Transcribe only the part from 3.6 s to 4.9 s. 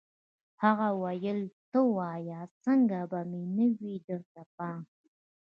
وي درته پام